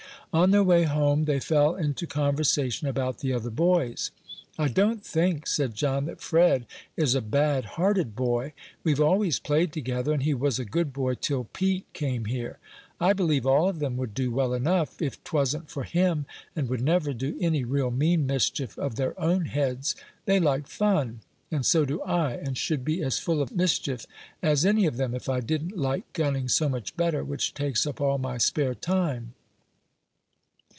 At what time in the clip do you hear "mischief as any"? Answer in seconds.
23.53-24.85